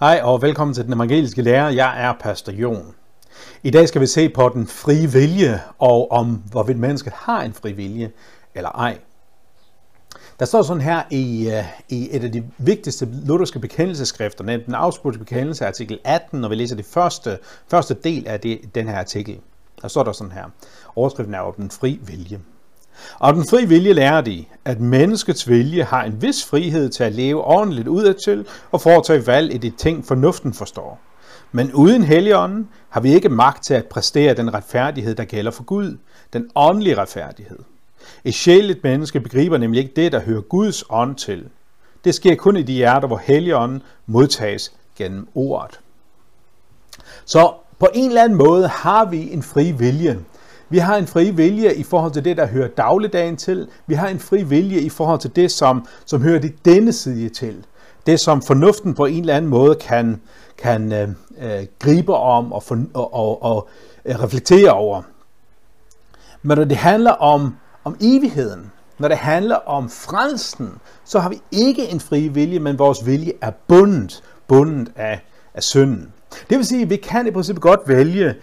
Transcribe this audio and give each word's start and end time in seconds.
Hej 0.00 0.20
og 0.22 0.42
velkommen 0.42 0.74
til 0.74 0.84
den 0.84 0.92
evangeliske 0.92 1.42
lærer. 1.42 1.68
Jeg 1.68 2.02
er 2.02 2.12
Pastor 2.20 2.52
Jon. 2.52 2.94
I 3.62 3.70
dag 3.70 3.88
skal 3.88 4.00
vi 4.00 4.06
se 4.06 4.28
på 4.28 4.48
den 4.48 4.66
frie 4.66 5.12
vilje 5.12 5.62
og 5.78 6.10
om 6.10 6.42
hvorvidt 6.50 6.78
mennesket 6.78 7.12
har 7.12 7.42
en 7.42 7.52
fri 7.52 7.72
vilje 7.72 8.10
eller 8.54 8.70
ej. 8.70 8.98
Der 10.38 10.44
står 10.44 10.62
sådan 10.62 10.80
her 10.80 11.02
i, 11.10 11.50
øh, 11.50 11.64
i 11.88 12.08
et 12.16 12.24
af 12.24 12.32
de 12.32 12.50
vigtigste 12.58 13.08
lutherske 13.24 13.58
bekendelseskrifter, 13.58 14.44
nemlig 14.44 14.66
den 14.66 14.74
afspurgte 14.74 15.18
bekendelse, 15.18 15.66
artikel 15.66 15.98
18, 16.04 16.40
når 16.40 16.48
vi 16.48 16.54
læser 16.54 16.76
det 16.76 16.86
første, 16.86 17.38
første 17.70 17.94
del 17.94 18.26
af 18.26 18.40
det, 18.40 18.60
den 18.74 18.88
her 18.88 18.98
artikel. 18.98 19.40
Der 19.82 19.88
står 19.88 20.02
der 20.02 20.12
sådan 20.12 20.32
her. 20.32 20.44
Overskriften 20.96 21.34
er 21.34 21.40
jo 21.40 21.54
den 21.56 21.70
fri 21.70 22.00
vilje. 22.02 22.40
Og 23.18 23.34
den 23.34 23.46
fri 23.50 23.64
vilje 23.64 23.92
lærer 23.92 24.20
de, 24.20 24.44
at 24.64 24.80
menneskets 24.80 25.48
vilje 25.48 25.82
har 25.82 26.04
en 26.04 26.22
vis 26.22 26.44
frihed 26.44 26.88
til 26.88 27.04
at 27.04 27.12
leve 27.12 27.44
ordentligt 27.44 27.88
udadtil 27.88 28.46
og 28.70 28.80
foretage 28.80 29.26
valg 29.26 29.54
i 29.54 29.58
de 29.58 29.70
ting, 29.70 30.06
fornuften 30.06 30.54
forstår. 30.54 31.00
Men 31.52 31.72
uden 31.72 32.02
helligånden 32.02 32.68
har 32.88 33.00
vi 33.00 33.14
ikke 33.14 33.28
magt 33.28 33.64
til 33.64 33.74
at 33.74 33.86
præstere 33.86 34.34
den 34.34 34.54
retfærdighed, 34.54 35.14
der 35.14 35.24
gælder 35.24 35.50
for 35.50 35.64
Gud, 35.64 35.96
den 36.32 36.50
åndelige 36.54 36.96
retfærdighed. 36.96 37.58
Et 38.24 38.34
sjældent 38.34 38.84
menneske 38.84 39.20
begriber 39.20 39.58
nemlig 39.58 39.82
ikke 39.82 39.92
det, 39.96 40.12
der 40.12 40.20
hører 40.20 40.40
Guds 40.40 40.84
ånd 40.90 41.16
til. 41.16 41.48
Det 42.04 42.14
sker 42.14 42.34
kun 42.34 42.56
i 42.56 42.62
de 42.62 42.72
hjerter, 42.72 43.08
hvor 43.08 43.20
helligånden 43.24 43.82
modtages 44.06 44.72
gennem 44.96 45.28
ordet. 45.34 45.80
Så 47.24 47.52
på 47.78 47.88
en 47.94 48.08
eller 48.08 48.22
anden 48.22 48.38
måde 48.38 48.68
har 48.68 49.04
vi 49.04 49.32
en 49.32 49.42
fri 49.42 49.72
vilje. 49.72 50.18
Vi 50.70 50.78
har 50.78 50.96
en 50.96 51.06
fri 51.06 51.30
vilje 51.30 51.74
i 51.74 51.82
forhold 51.82 52.12
til 52.12 52.24
det, 52.24 52.36
der 52.36 52.46
hører 52.46 52.68
dagligdagen 52.68 53.36
til. 53.36 53.68
Vi 53.86 53.94
har 53.94 54.08
en 54.08 54.18
fri 54.18 54.42
vilje 54.42 54.80
i 54.80 54.88
forhold 54.88 55.20
til 55.20 55.36
det, 55.36 55.50
som, 55.50 55.86
som 56.04 56.22
hører 56.22 56.40
det 56.40 56.64
denne 56.64 56.92
side 56.92 57.28
til. 57.28 57.64
Det, 58.06 58.20
som 58.20 58.42
fornuften 58.42 58.94
på 58.94 59.04
en 59.06 59.20
eller 59.20 59.36
anden 59.36 59.50
måde 59.50 59.74
kan, 59.74 60.20
kan 60.58 60.92
øh, 60.92 61.08
øh, 61.40 61.66
gribe 61.78 62.14
om 62.14 62.52
og, 62.52 62.62
for, 62.62 62.84
og, 62.94 63.14
og, 63.14 63.42
og 63.42 63.68
øh, 64.04 64.22
reflektere 64.22 64.70
over. 64.70 65.02
Men 66.42 66.58
når 66.58 66.64
det 66.64 66.76
handler 66.76 67.12
om, 67.12 67.56
om 67.84 67.96
evigheden, 68.00 68.72
når 68.98 69.08
det 69.08 69.16
handler 69.16 69.56
om 69.56 69.90
frelsen, 69.90 70.72
så 71.04 71.18
har 71.18 71.28
vi 71.28 71.40
ikke 71.50 71.88
en 71.88 72.00
fri 72.00 72.28
vilje, 72.28 72.58
men 72.58 72.78
vores 72.78 73.06
vilje 73.06 73.32
er 73.40 73.50
bundet, 73.66 74.22
bundet 74.48 74.92
af, 74.96 75.20
af 75.54 75.62
synden. 75.62 76.12
Det 76.50 76.58
vil 76.58 76.66
sige, 76.66 76.82
at 76.82 76.90
vi 76.90 76.96
kan 76.96 77.26
i 77.26 77.30
princippet 77.30 77.62
godt 77.62 77.80
vælge 77.86 78.34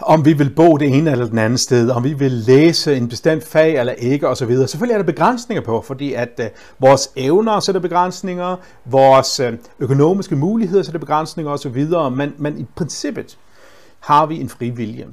om 0.00 0.24
vi 0.24 0.32
vil 0.32 0.50
bo 0.50 0.76
det 0.76 0.88
ene 0.88 1.10
eller 1.10 1.26
den 1.26 1.38
anden 1.38 1.58
sted, 1.58 1.90
om 1.90 2.04
vi 2.04 2.12
vil 2.12 2.32
læse 2.32 2.96
en 2.96 3.08
bestemt 3.08 3.44
fag 3.44 3.76
eller 3.76 3.92
ikke 3.92 4.28
osv. 4.28 4.56
Selvfølgelig 4.66 4.94
er 4.94 4.98
der 4.98 5.04
begrænsninger 5.04 5.62
på, 5.62 5.80
fordi 5.80 6.12
at 6.12 6.40
øh, 6.40 6.46
vores 6.78 7.10
evner 7.16 7.60
sætter 7.60 7.80
begrænsninger, 7.80 8.56
vores 8.84 9.40
øh, 9.40 9.52
økonomiske 9.78 10.36
muligheder 10.36 10.82
sætter 10.82 11.00
begrænsninger 11.00 11.52
osv., 11.52 11.86
men, 12.16 12.34
men 12.38 12.58
i 12.58 12.66
princippet 12.76 13.38
har 14.00 14.26
vi 14.26 14.40
en 14.40 14.48
fri 14.48 14.70
vilje. 14.70 15.06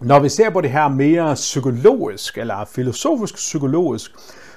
Når 0.00 0.18
vi 0.18 0.28
ser 0.28 0.50
på 0.50 0.60
det 0.60 0.70
her 0.70 0.88
mere 0.88 1.34
psykologisk 1.34 2.38
eller 2.38 2.64
filosofisk 2.64 3.34
psykologisk, 3.34 4.10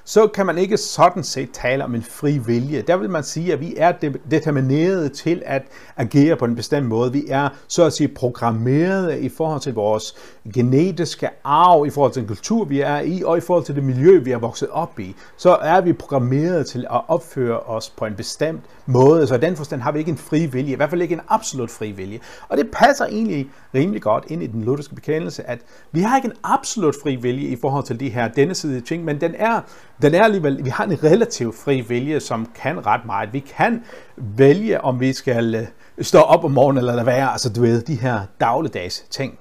så 0.06 0.28
kan 0.28 0.46
man 0.46 0.58
ikke 0.58 0.78
sådan 0.78 1.24
set 1.24 1.50
tale 1.54 1.84
om 1.84 1.96
en 1.96 2.04
fri 2.04 2.38
vilje. 2.38 2.82
Der 2.82 2.98
vil 2.98 3.10
man 3.10 3.24
sige, 3.24 3.54
at 3.54 3.60
vi 3.60 3.74
er 3.78 3.94
determineret 4.32 5.12
til 5.12 5.42
at 5.46 5.64
agere 5.98 6.36
på 6.36 6.46
en 6.46 6.56
bestemt 6.56 6.88
måde. 6.88 7.12
Vi 7.12 7.24
er 7.30 7.50
så 7.68 7.86
at 7.86 7.94
sige 7.94 8.08
programmeret 8.08 9.20
i 9.20 9.30
forhold 9.30 9.62
til 9.62 9.74
vores 9.74 10.16
genetiske 10.54 11.30
arv, 11.44 11.86
i 11.86 11.90
forhold 11.90 12.12
til 12.12 12.22
den 12.22 12.28
kultur, 12.28 12.66
vi 12.66 12.82
er 12.82 13.00
i, 13.00 13.24
og 13.26 13.38
i 13.38 13.42
forhold 13.42 13.66
til 13.66 13.76
det 13.76 13.84
miljø, 13.84 14.20
vi 14.20 14.32
er 14.32 14.38
vokset 14.38 14.70
op 14.70 15.00
i. 15.00 15.16
Så 15.38 15.56
er 15.56 15.82
vi 15.82 15.94
programmeret 15.94 16.68
til 16.68 16.86
at 16.92 17.02
opføre 17.08 17.60
os 17.60 17.90
på 17.90 18.06
en 18.06 18.16
bestemt 18.16 18.62
måde. 18.86 19.28
Så 19.28 19.36
i 19.36 19.40
den 19.40 19.56
forstand 19.56 19.82
har 19.82 19.92
vi 19.92 20.00
ikke 20.00 20.12
en 20.12 20.18
fri 20.18 20.46
vilje, 20.46 20.72
i 20.72 20.76
hvert 20.76 20.90
fald 20.90 21.02
ikke 21.02 21.14
en 21.14 21.22
absolut 21.28 21.72
fri 21.72 21.92
vilje. 21.92 22.20
Og 22.50 22.58
det 22.58 22.72
passer 22.72 23.06
egentlig 23.06 23.50
rimelig 23.76 24.02
godt 24.02 24.24
ind 24.28 24.44
i 24.44 24.48
den 24.48 24.64
lutherske 24.64 24.96
bekendelse, 24.96 25.50
at 25.50 25.60
vi 25.92 26.02
har 26.02 26.16
ikke 26.16 26.26
en 26.26 26.36
absolut 26.44 26.96
fri 27.04 27.16
vilje 27.16 27.48
i 27.48 27.56
forhold 27.62 27.84
til 27.84 28.00
de 28.00 28.10
her 28.10 28.28
denne 28.28 28.56
side 28.56 28.82
ting, 28.82 29.04
men 29.04 29.22
den 29.22 29.36
er 29.38 29.62
den 30.04 30.16
er 30.16 30.24
alligevel, 30.24 30.66
vi 30.66 30.70
har 30.70 30.84
en 30.84 31.04
relativt 31.04 31.56
fri 31.56 31.82
vilje, 31.82 32.20
som 32.20 32.48
kan 32.56 32.86
ret 32.86 33.06
meget. 33.06 33.34
Vi 33.34 33.40
kan 33.40 33.84
vælge, 34.18 34.82
om 34.82 35.00
vi 35.00 35.14
skal 35.14 35.56
øh, 35.56 35.68
stå 36.02 36.20
op 36.20 36.44
om 36.44 36.52
morgenen 36.52 36.78
eller 36.78 36.96
lade 36.96 37.06
være, 37.06 37.32
altså 37.32 37.54
du 37.54 37.62
ved, 37.62 37.82
de 37.82 37.96
her 37.96 38.22
dagligdags 38.40 39.06
ting. 39.10 39.40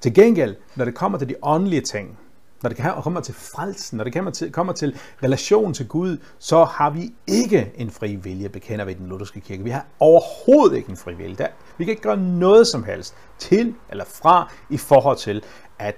Til 0.00 0.14
gengæld, 0.14 0.56
når 0.74 0.84
det 0.84 0.94
kommer 0.94 1.18
til 1.18 1.28
de 1.28 1.34
åndelige 1.42 1.80
ting, 1.80 2.18
når 2.62 2.70
det 2.70 2.78
kommer 3.02 3.20
til 3.20 3.34
frelsen, 3.34 3.96
når 3.96 4.04
det 4.04 4.12
kommer 4.12 4.30
til, 4.30 4.52
kommer 4.52 4.72
til 4.72 4.98
relation 5.22 5.74
til 5.74 5.88
Gud, 5.88 6.16
så 6.38 6.64
har 6.64 6.90
vi 6.90 7.12
ikke 7.26 7.72
en 7.74 7.90
fri 7.90 8.14
vilje, 8.14 8.48
bekender 8.48 8.84
vi 8.84 8.94
den 8.94 9.06
lutherske 9.06 9.40
kirke. 9.40 9.62
Vi 9.62 9.70
har 9.70 9.86
overhovedet 10.00 10.76
ikke 10.76 10.90
en 10.90 10.96
fri 10.96 11.14
vilje. 11.14 11.48
Vi 11.78 11.84
kan 11.84 11.90
ikke 11.90 12.02
gøre 12.02 12.16
noget 12.16 12.66
som 12.66 12.84
helst 12.84 13.14
til 13.38 13.74
eller 13.90 14.04
fra 14.04 14.52
i 14.70 14.76
forhold 14.76 15.16
til 15.16 15.44
at 15.78 15.94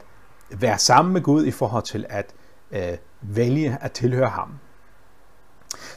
være 0.50 0.78
sammen 0.78 1.12
med 1.12 1.22
Gud, 1.22 1.46
i 1.46 1.50
forhold 1.50 1.84
til 1.84 2.06
at 2.08 2.34
øh, 2.70 2.98
vælge 3.22 3.78
at 3.80 3.92
tilhøre 3.92 4.28
ham. 4.28 4.48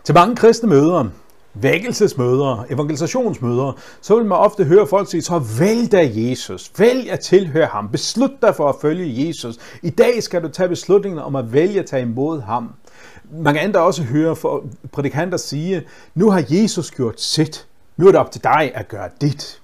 Til 0.03 0.15
mange 0.15 0.35
kristne 0.35 0.69
møder, 0.69 1.05
vækkelsesmøder, 1.53 2.65
evangelisationsmøder, 2.69 3.77
så 4.01 4.15
vil 4.15 4.25
man 4.25 4.37
ofte 4.37 4.63
høre 4.63 4.87
folk 4.87 5.09
sige, 5.09 5.21
så 5.21 5.39
vælg 5.59 5.91
da 5.91 6.09
Jesus, 6.13 6.71
vælg 6.77 7.11
at 7.11 7.19
tilhøre 7.19 7.65
ham, 7.65 7.89
beslut 7.89 8.41
dig 8.41 8.55
for 8.55 8.69
at 8.69 8.75
følge 8.81 9.27
Jesus. 9.27 9.55
I 9.81 9.89
dag 9.89 10.23
skal 10.23 10.43
du 10.43 10.47
tage 10.47 10.69
beslutningen 10.69 11.19
om 11.19 11.35
at 11.35 11.53
vælge 11.53 11.79
at 11.79 11.85
tage 11.85 12.01
imod 12.01 12.41
ham. 12.41 12.73
Man 13.31 13.53
kan 13.53 13.65
endda 13.65 13.79
også 13.79 14.03
høre 14.03 14.35
for 14.35 14.65
prædikanter 14.91 15.37
sige, 15.37 15.83
nu 16.15 16.29
har 16.31 16.43
Jesus 16.49 16.91
gjort 16.91 17.21
sit, 17.21 17.67
nu 17.97 18.07
er 18.07 18.11
det 18.11 18.19
op 18.19 18.31
til 18.31 18.43
dig 18.43 18.71
at 18.75 18.87
gøre 18.87 19.09
dit. 19.21 19.61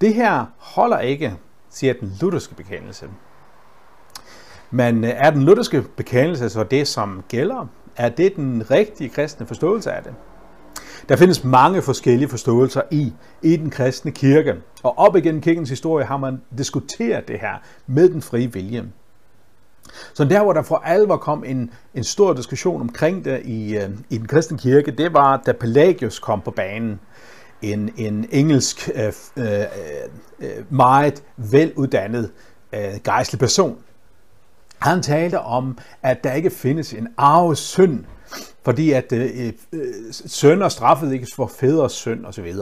Det 0.00 0.14
her 0.14 0.44
holder 0.56 0.98
ikke, 0.98 1.34
siger 1.70 1.94
den 2.00 2.16
lutherske 2.20 2.54
bekendelse. 2.54 3.08
Men 4.70 5.04
øh, 5.04 5.10
er 5.10 5.30
den 5.30 5.42
lutherske 5.42 5.84
bekendelse 5.96 6.48
så 6.48 6.64
det, 6.64 6.88
som 6.88 7.22
gælder? 7.28 7.66
Er 7.96 8.08
det 8.08 8.36
den 8.36 8.70
rigtige 8.70 9.08
kristne 9.08 9.46
forståelse 9.46 9.92
af 9.92 10.02
det? 10.02 10.14
Der 11.08 11.16
findes 11.16 11.44
mange 11.44 11.82
forskellige 11.82 12.28
forståelser 12.28 12.82
i, 12.90 13.12
i 13.42 13.56
den 13.56 13.70
kristne 13.70 14.10
kirke. 14.10 14.54
Og 14.82 14.98
op 14.98 15.16
igennem 15.16 15.40
kirkens 15.40 15.70
historie 15.70 16.06
har 16.06 16.16
man 16.16 16.42
diskuteret 16.58 17.28
det 17.28 17.40
her 17.40 17.62
med 17.86 18.08
den 18.08 18.22
frie 18.22 18.52
vilje. 18.52 18.84
Så 20.14 20.24
der, 20.24 20.42
hvor 20.42 20.52
der 20.52 20.62
for 20.62 20.76
alvor 20.76 21.16
kom 21.16 21.44
en, 21.44 21.70
en 21.94 22.04
stor 22.04 22.32
diskussion 22.32 22.80
omkring 22.80 23.24
det 23.24 23.42
i, 23.44 23.76
øh, 23.76 23.90
i 24.10 24.18
den 24.18 24.26
kristne 24.26 24.58
kirke, 24.58 24.90
det 24.90 25.12
var, 25.12 25.42
da 25.46 25.52
Pelagius 25.52 26.18
kom 26.18 26.40
på 26.40 26.50
banen. 26.50 27.00
En, 27.62 27.90
en 27.96 28.26
engelsk, 28.30 28.90
øh, 28.94 29.12
øh, 29.36 29.60
øh, 30.40 30.48
meget 30.70 31.22
veluddannet 31.36 32.30
øh, 32.72 32.80
gejstlig 33.04 33.38
person. 33.38 33.78
Han 34.78 35.02
talte 35.02 35.40
om, 35.40 35.78
at 36.02 36.24
der 36.24 36.32
ikke 36.32 36.50
findes 36.50 36.92
en 36.92 37.08
arvesynd, 37.16 38.04
fordi 38.64 38.92
at 38.92 39.12
øh, 39.12 39.52
øh, 39.72 39.82
sønner 40.10 40.68
straffet 40.68 41.12
ikke 41.12 41.26
for 41.36 41.46
fædres 41.46 41.92
synd 41.92 42.26
osv. 42.26 42.52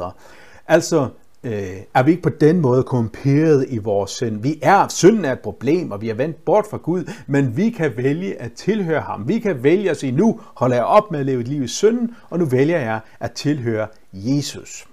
Altså, 0.68 1.08
øh, 1.44 1.76
er 1.94 2.02
vi 2.02 2.10
ikke 2.10 2.22
på 2.22 2.28
den 2.28 2.60
måde 2.60 2.82
komperet 2.82 3.66
i 3.68 3.78
vores 3.78 4.10
synd. 4.10 4.42
Vi 4.42 4.58
er, 4.62 4.88
synden 4.88 5.24
er 5.24 5.32
et 5.32 5.40
problem, 5.40 5.90
og 5.90 6.00
vi 6.00 6.08
er 6.08 6.14
vendt 6.14 6.44
bort 6.44 6.66
fra 6.70 6.76
Gud, 6.76 7.10
men 7.26 7.56
vi 7.56 7.70
kan 7.70 7.96
vælge 7.96 8.42
at 8.42 8.52
tilhøre 8.52 9.00
ham. 9.00 9.28
Vi 9.28 9.38
kan 9.38 9.62
vælge 9.62 9.90
at 9.90 9.96
sige, 9.96 10.12
nu 10.12 10.40
holder 10.54 10.76
jeg 10.76 10.84
op 10.84 11.10
med 11.10 11.20
at 11.20 11.26
leve 11.26 11.40
et 11.40 11.48
liv 11.48 11.62
i 11.62 11.68
synden, 11.68 12.14
og 12.30 12.38
nu 12.38 12.44
vælger 12.44 12.78
jeg 12.78 13.00
at 13.20 13.32
tilhøre 13.32 13.86
Jesus. 14.12 14.86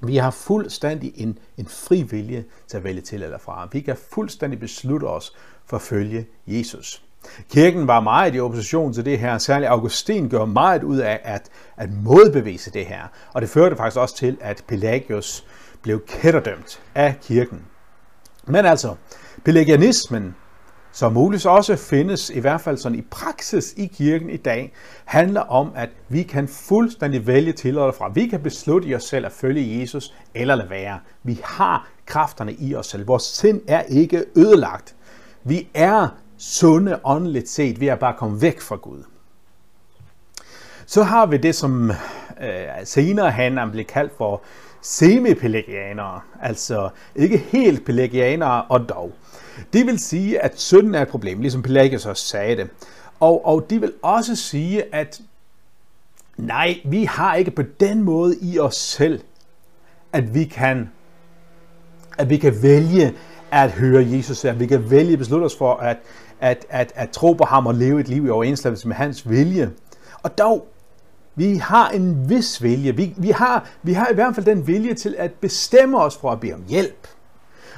Vi 0.00 0.16
har 0.16 0.30
fuldstændig 0.30 1.12
en, 1.16 1.38
en 1.58 1.66
fri 1.66 2.02
vilje 2.02 2.44
til 2.68 2.76
at 2.76 2.84
vælge 2.84 3.00
til 3.00 3.22
eller 3.22 3.38
fra. 3.38 3.68
Vi 3.72 3.80
kan 3.80 3.96
fuldstændig 4.10 4.60
beslutte 4.60 5.04
os 5.04 5.32
forfølge 5.66 6.26
Jesus. 6.46 7.02
Kirken 7.50 7.86
var 7.86 8.00
meget 8.00 8.34
i 8.34 8.40
opposition 8.40 8.92
til 8.92 9.04
det 9.04 9.18
her. 9.18 9.38
Særligt 9.38 9.70
Augustin 9.70 10.28
gør 10.28 10.44
meget 10.44 10.82
ud 10.82 10.98
af 10.98 11.20
at, 11.22 11.48
at 11.76 11.88
modbevise 11.92 12.70
det 12.70 12.86
her. 12.86 13.02
Og 13.32 13.42
det 13.42 13.50
førte 13.50 13.76
faktisk 13.76 13.96
også 13.96 14.16
til, 14.16 14.38
at 14.40 14.64
Pelagius 14.68 15.44
blev 15.82 16.06
kætterdømt 16.06 16.82
af 16.94 17.16
kirken. 17.20 17.62
Men 18.46 18.64
altså, 18.64 18.94
pelagianismen 19.44 20.34
som 20.94 21.12
muligvis 21.12 21.46
også 21.46 21.76
findes, 21.76 22.30
i 22.30 22.38
hvert 22.38 22.60
fald 22.60 22.76
sådan 22.76 22.98
i 22.98 23.02
praksis 23.02 23.74
i 23.76 23.86
kirken 23.86 24.30
i 24.30 24.36
dag, 24.36 24.72
handler 25.04 25.40
om, 25.40 25.72
at 25.76 25.88
vi 26.08 26.22
kan 26.22 26.48
fuldstændig 26.48 27.26
vælge 27.26 27.52
til 27.52 27.78
og 27.78 27.94
fra. 27.94 28.08
Vi 28.08 28.26
kan 28.26 28.40
beslutte 28.40 28.88
i 28.88 28.94
os 28.94 29.04
selv 29.04 29.26
at 29.26 29.32
følge 29.32 29.80
Jesus 29.80 30.14
eller 30.34 30.54
lade 30.54 30.70
være. 30.70 30.98
Vi 31.22 31.40
har 31.44 31.88
kræfterne 32.06 32.52
i 32.52 32.74
os 32.74 32.86
selv. 32.86 33.06
Vores 33.06 33.22
sind 33.22 33.60
er 33.68 33.82
ikke 33.82 34.24
ødelagt. 34.36 34.93
Vi 35.44 35.68
er 35.74 36.08
sunde 36.38 37.00
åndeligt 37.04 37.48
set. 37.48 37.80
Vi 37.80 37.88
er 37.88 37.94
bare 37.94 38.14
komme 38.18 38.42
væk 38.42 38.60
fra 38.60 38.76
Gud. 38.76 39.02
Så 40.86 41.02
har 41.02 41.26
vi 41.26 41.36
det, 41.36 41.54
som 41.54 41.90
øh, 41.90 41.96
senere 42.84 43.30
han 43.30 43.70
blev 43.70 43.84
kaldt 43.84 44.12
for 44.16 44.42
semipelagianere, 44.82 46.20
altså 46.42 46.88
ikke 47.16 47.38
helt 47.38 47.84
pelagianere 47.84 48.62
og 48.62 48.88
dog. 48.88 49.12
Det 49.72 49.86
vil 49.86 49.98
sige, 49.98 50.40
at 50.40 50.60
synden 50.60 50.94
er 50.94 51.02
et 51.02 51.08
problem, 51.08 51.40
ligesom 51.40 51.62
Pelagius 51.62 52.06
også 52.06 52.26
sagde 52.26 52.56
det. 52.56 52.70
Og, 53.20 53.46
og 53.46 53.70
de 53.70 53.80
vil 53.80 53.92
også 54.02 54.36
sige, 54.36 54.94
at 54.94 55.20
Nej, 56.36 56.80
vi 56.84 57.04
har 57.04 57.34
ikke 57.34 57.50
på 57.50 57.62
den 57.80 58.02
måde 58.02 58.36
i 58.40 58.58
os 58.58 58.76
selv, 58.76 59.20
at 60.12 60.34
vi 60.34 60.44
kan, 60.44 60.90
at 62.18 62.30
vi 62.30 62.36
kan 62.36 62.62
vælge 62.62 63.14
at 63.62 63.70
høre 63.70 64.06
Jesus, 64.10 64.44
at 64.44 64.60
vi 64.60 64.66
kan 64.66 64.90
vælge 64.90 65.12
at 65.12 65.18
beslutte 65.18 65.44
os 65.44 65.56
for 65.56 65.74
at, 65.74 65.96
at, 66.40 66.66
at, 66.68 66.92
at 66.94 67.10
tro 67.10 67.32
på 67.32 67.44
ham 67.44 67.66
og 67.66 67.74
leve 67.74 68.00
et 68.00 68.08
liv 68.08 68.26
i 68.26 68.30
overensstemmelse 68.30 68.88
med 68.88 68.96
hans 68.96 69.30
vilje. 69.30 69.70
Og 70.22 70.38
dog, 70.38 70.68
vi 71.34 71.56
har 71.56 71.88
en 71.88 72.28
vis 72.28 72.62
vilje. 72.62 72.96
Vi, 72.96 73.14
vi, 73.16 73.30
har, 73.30 73.68
vi 73.82 73.92
har 73.92 74.08
i 74.10 74.14
hvert 74.14 74.34
fald 74.34 74.46
den 74.46 74.66
vilje 74.66 74.94
til 74.94 75.14
at 75.18 75.32
bestemme 75.32 76.00
os 76.00 76.16
for 76.16 76.30
at 76.30 76.40
bede 76.40 76.52
om 76.52 76.64
hjælp. 76.68 77.08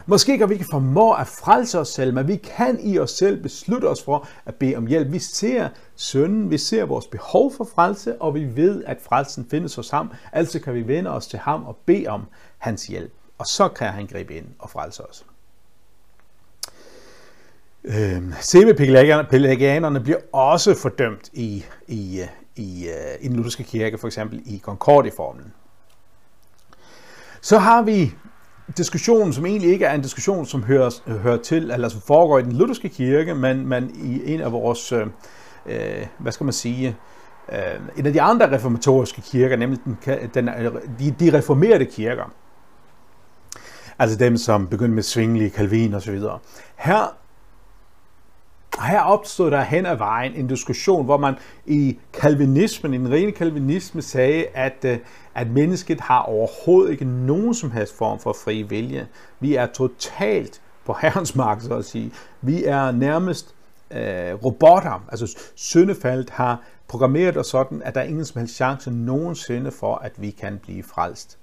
Måske 0.07 0.39
kan 0.39 0.49
vi 0.49 0.55
ikke 0.55 0.67
formå 0.71 1.13
at 1.13 1.27
frelse 1.27 1.79
os 1.79 1.89
selv, 1.89 2.15
men 2.15 2.29
vi 2.29 2.37
kan 2.37 2.79
i 2.81 2.99
os 2.99 3.11
selv 3.11 3.43
beslutte 3.43 3.87
os 3.87 4.03
for 4.03 4.29
at 4.47 4.55
bede 4.55 4.77
om 4.77 4.87
hjælp. 4.87 5.13
Vi 5.13 5.19
ser 5.19 5.69
synden, 5.95 6.51
vi 6.51 6.59
ser 6.59 6.85
vores 6.85 7.07
behov 7.07 7.53
for 7.57 7.69
frelse, 7.75 8.23
og 8.23 8.35
vi 8.35 8.57
ved, 8.57 8.85
at 8.85 8.99
frelsen 9.03 9.47
findes 9.51 9.75
hos 9.75 9.91
ham. 9.91 10.11
Altså 10.33 10.61
kan 10.61 10.75
vi 10.75 10.87
vende 10.87 11.11
os 11.11 11.27
til 11.27 11.39
ham 11.39 11.65
og 11.65 11.77
bede 11.87 12.07
om 12.07 12.23
hans 12.59 12.87
hjælp. 12.87 13.13
Og 13.39 13.47
så 13.47 13.69
kan 13.69 13.89
han 13.89 14.07
gribe 14.07 14.35
ind 14.35 14.47
og 14.59 14.71
frelse 14.71 15.03
os. 15.05 15.27
Øh, 17.87 18.23
Semipelagianerne 18.41 20.01
bliver 20.01 20.19
også 20.33 20.75
fordømt 20.75 21.31
i, 21.33 21.65
i, 21.89 22.21
øh, 22.21 22.27
i, 22.57 22.89
øh, 22.89 22.95
i 23.21 23.29
den 23.29 23.37
lutherske 23.37 23.65
kirke, 23.65 23.99
for 23.99 24.07
eksempel 24.07 24.43
i 24.45 24.59
Concordiformen. 24.59 25.53
Så 27.41 27.59
har 27.59 27.83
vi 27.83 28.13
diskussionen, 28.77 29.33
som 29.33 29.47
egentlig 29.47 29.71
ikke 29.71 29.85
er 29.85 29.95
en 29.95 30.01
diskussion, 30.01 30.47
som 30.47 30.63
hører, 30.63 31.19
hører 31.19 31.37
til, 31.37 31.71
eller 31.71 31.89
som 31.89 32.01
foregår 32.01 32.39
i 32.39 32.43
den 32.43 32.53
lutherske 32.53 32.89
kirke, 32.89 33.35
men, 33.35 33.67
men 33.67 33.91
i 33.95 34.35
en 34.35 34.41
af 34.41 34.53
vores, 34.53 34.93
øh, 34.93 35.07
øh 35.67 36.07
hvad 36.19 36.33
skal 36.33 36.45
man 36.45 36.53
sige, 36.53 36.97
øh, 37.53 37.59
en 37.97 38.07
af 38.07 38.13
de 38.13 38.23
andre 38.23 38.55
reformatoriske 38.55 39.23
kirker, 39.23 39.57
nemlig 39.57 39.81
den, 39.85 39.99
den, 40.35 40.47
de, 40.99 41.11
de 41.21 41.39
reformerede 41.39 41.85
kirker. 41.85 42.33
Altså 43.99 44.17
dem, 44.19 44.37
som 44.37 44.67
begyndte 44.67 44.95
med 44.95 45.03
Zwingli, 45.03 45.49
Calvin 45.49 45.95
osv. 45.95 46.21
Her 46.77 47.17
her 48.81 49.01
opstod 49.01 49.51
der 49.51 49.63
hen 49.63 49.87
ad 49.87 49.97
vejen 49.97 50.35
en 50.35 50.47
diskussion, 50.47 51.05
hvor 51.05 51.17
man 51.17 51.35
i 51.67 51.99
kalvinismen, 52.13 52.95
i 52.95 52.99
den 52.99 53.13
rene 53.13 53.33
kalvinisme, 53.33 54.03
sagde, 54.03 54.47
at, 54.55 54.85
øh, 54.85 54.99
at 55.35 55.51
mennesket 55.51 56.01
har 56.01 56.21
overhovedet 56.23 56.93
ikke 56.93 57.05
nogen 57.05 57.55
som 57.55 57.71
helst 57.71 57.99
form 57.99 58.19
for 58.19 58.37
fri 58.45 58.63
vilje. 58.63 59.07
Vi 59.41 59.55
er 59.55 59.67
totalt 59.67 60.61
på 60.85 60.97
herrens 61.01 61.35
mark, 61.35 61.61
så 61.61 61.75
at 61.75 61.85
sige. 61.85 62.13
Vi 62.43 62.65
er 62.65 62.91
nærmest 62.91 63.55
øh, 63.91 64.35
robotter. 64.45 65.05
Altså 65.09 65.39
syndefaldet 65.55 66.31
har 66.31 66.63
programmeret 66.89 67.37
os 67.37 67.47
sådan, 67.47 67.83
at 67.83 67.95
der 67.95 68.01
er 68.01 68.05
ingen 68.05 68.25
som 68.25 68.39
helst 68.39 68.55
chance 68.55 68.91
nogensinde 68.91 69.71
for, 69.71 69.95
at 69.95 70.13
vi 70.17 70.31
kan 70.31 70.59
blive 70.63 70.83
frelst. 70.83 71.39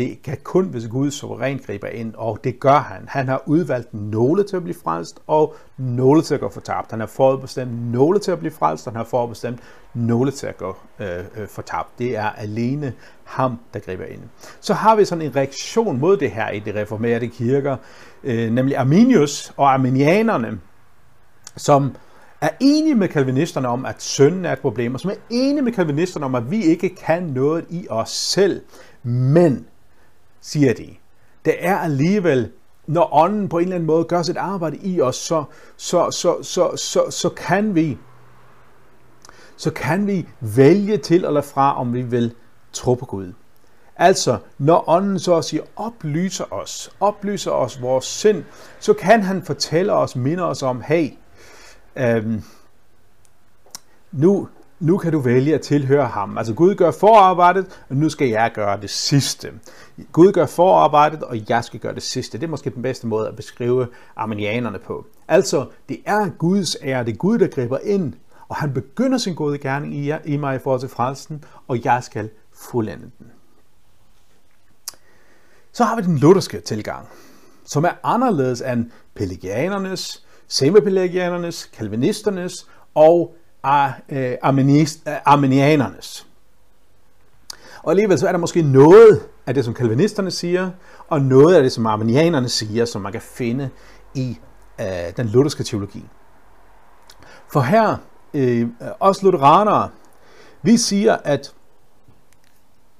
Det 0.00 0.22
kan 0.22 0.36
kun, 0.42 0.64
hvis 0.64 0.88
Gud 0.88 1.10
suverænt 1.10 1.66
griber 1.66 1.88
ind, 1.88 2.14
og 2.16 2.38
det 2.44 2.60
gør 2.60 2.78
han. 2.78 3.04
Han 3.08 3.28
har 3.28 3.42
udvalgt 3.46 3.94
nogle 3.94 4.44
til 4.44 4.56
at 4.56 4.62
blive 4.62 4.76
frelst, 4.84 5.18
og 5.26 5.54
nogle 5.76 6.22
til 6.22 6.34
at 6.34 6.40
gå 6.40 6.48
fortabt. 6.48 6.90
Han 6.90 7.00
har 7.00 7.06
forudbestemt 7.06 7.92
nogle 7.92 8.18
til 8.18 8.30
at 8.30 8.38
blive 8.38 8.52
frelst, 8.52 8.86
og 8.86 8.92
han 8.92 8.96
har 8.96 9.04
forudbestemt 9.04 9.60
nogle 9.94 10.30
til 10.30 10.46
at 10.46 10.56
gå 10.56 10.76
øh, 11.00 11.18
øh, 11.36 11.48
fortabt. 11.48 11.98
Det 11.98 12.16
er 12.16 12.30
alene 12.30 12.92
ham, 13.24 13.58
der 13.74 13.80
griber 13.80 14.04
ind. 14.04 14.20
Så 14.60 14.74
har 14.74 14.96
vi 14.96 15.04
sådan 15.04 15.24
en 15.24 15.36
reaktion 15.36 16.00
mod 16.00 16.16
det 16.16 16.30
her 16.30 16.50
i 16.50 16.58
de 16.58 16.80
reformerede 16.80 17.28
kirker, 17.28 17.76
øh, 18.24 18.50
nemlig 18.50 18.76
Arminius 18.76 19.52
og 19.56 19.72
arminianerne, 19.72 20.60
som 21.56 21.96
er 22.40 22.50
enige 22.60 22.94
med 22.94 23.08
kalvinisterne 23.08 23.68
om, 23.68 23.86
at 23.86 24.02
synden 24.02 24.44
er 24.44 24.52
et 24.52 24.58
problem, 24.58 24.94
og 24.94 25.00
som 25.00 25.10
er 25.10 25.14
enige 25.30 25.62
med 25.62 25.72
kalvinisterne 25.72 26.26
om, 26.26 26.34
at 26.34 26.50
vi 26.50 26.62
ikke 26.62 26.88
kan 26.88 27.22
noget 27.22 27.64
i 27.70 27.86
os 27.90 28.10
selv. 28.10 28.62
Men 29.02 29.66
siger 30.40 30.74
de. 30.74 30.88
Det 31.44 31.54
er 31.58 31.76
alligevel, 31.76 32.50
når 32.86 33.14
ånden 33.14 33.48
på 33.48 33.58
en 33.58 33.62
eller 33.62 33.74
anden 33.74 33.86
måde 33.86 34.04
gør 34.04 34.22
sit 34.22 34.36
arbejde 34.36 34.76
i 34.76 35.00
os, 35.00 35.16
så, 35.16 35.44
så, 35.76 36.10
så, 36.10 36.42
så, 36.42 36.76
så, 36.76 37.10
så 37.10 37.28
kan 37.28 37.74
vi 37.74 37.98
så 39.60 39.70
kan 39.70 40.06
vi 40.06 40.28
vælge 40.40 40.96
til 40.96 41.24
eller 41.24 41.40
fra, 41.40 41.80
om 41.80 41.94
vi 41.94 42.02
vil 42.02 42.34
tro 42.72 42.94
på 42.94 43.06
Gud. 43.06 43.32
Altså, 43.96 44.38
når 44.58 44.88
ånden 44.88 45.18
så 45.18 45.36
at 45.36 45.44
sige 45.44 45.62
oplyser 45.76 46.52
os, 46.52 46.90
oplyser 47.00 47.50
os 47.50 47.82
vores 47.82 48.04
sind, 48.04 48.44
så 48.78 48.94
kan 48.94 49.22
han 49.22 49.42
fortælle 49.42 49.92
os, 49.92 50.16
minde 50.16 50.42
os 50.42 50.62
om, 50.62 50.80
hey, 50.80 51.10
øhm, 51.96 52.42
nu, 54.12 54.48
nu 54.80 54.98
kan 54.98 55.12
du 55.12 55.18
vælge 55.18 55.54
at 55.54 55.60
tilhøre 55.60 56.06
ham. 56.06 56.38
Altså 56.38 56.54
Gud 56.54 56.74
gør 56.74 56.90
forarbejdet, 56.90 57.80
og 57.88 57.96
nu 57.96 58.08
skal 58.08 58.28
jeg 58.28 58.50
gøre 58.54 58.80
det 58.80 58.90
sidste. 58.90 59.52
Gud 60.12 60.32
gør 60.32 60.46
forarbejdet, 60.46 61.22
og 61.22 61.50
jeg 61.50 61.64
skal 61.64 61.80
gøre 61.80 61.94
det 61.94 62.02
sidste. 62.02 62.38
Det 62.38 62.44
er 62.44 62.50
måske 62.50 62.70
den 62.70 62.82
bedste 62.82 63.06
måde 63.06 63.28
at 63.28 63.36
beskrive 63.36 63.86
armenianerne 64.16 64.78
på. 64.78 65.06
Altså, 65.28 65.66
det 65.88 66.00
er 66.06 66.28
Guds 66.28 66.76
ære, 66.82 67.04
det 67.04 67.12
er 67.12 67.16
Gud, 67.16 67.38
der 67.38 67.46
griber 67.46 67.78
ind, 67.78 68.12
og 68.48 68.56
han 68.56 68.74
begynder 68.74 69.18
sin 69.18 69.34
gode 69.34 69.58
gerning 69.58 69.94
i, 69.94 70.12
i 70.24 70.36
mig 70.36 70.56
i 70.56 70.58
forhold 70.58 70.80
til 70.80 70.88
frelsen, 70.88 71.44
og 71.68 71.84
jeg 71.84 72.04
skal 72.04 72.30
fuldende 72.52 73.10
den. 73.18 73.26
Så 75.72 75.84
har 75.84 75.96
vi 75.96 76.02
den 76.02 76.18
lutherske 76.18 76.60
tilgang, 76.60 77.08
som 77.64 77.84
er 77.84 77.92
anderledes 78.02 78.60
end 78.60 78.90
pelagianernes, 79.14 80.26
semipelagianernes, 80.48 81.64
kalvinisternes 81.64 82.68
og 82.94 83.34
Øh, 83.66 83.90
øh, 84.08 84.36
armenianernes. 85.24 86.26
Og 87.82 87.90
alligevel 87.90 88.18
så 88.18 88.28
er 88.28 88.32
der 88.32 88.38
måske 88.38 88.62
noget 88.62 89.28
af 89.46 89.54
det, 89.54 89.64
som 89.64 89.74
kalvinisterne 89.74 90.30
siger, 90.30 90.70
og 91.08 91.22
noget 91.22 91.54
af 91.54 91.62
det, 91.62 91.72
som 91.72 91.86
armenianerne 91.86 92.48
siger, 92.48 92.84
som 92.84 93.02
man 93.02 93.12
kan 93.12 93.20
finde 93.20 93.70
i 94.14 94.38
øh, 94.80 94.86
den 95.16 95.26
lutherske 95.26 95.64
teologi. 95.64 96.04
For 97.48 97.60
her, 97.60 97.96
øh, 98.34 98.68
os 99.00 99.22
lutheranere, 99.22 99.88
vi 100.62 100.76
siger, 100.76 101.16
at 101.24 101.54